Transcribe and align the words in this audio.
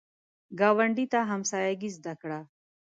ګاونډي 0.59 1.05
ته 1.11 1.19
همسایګي 1.29 1.89
زده 1.97 2.13
کړه 2.21 2.39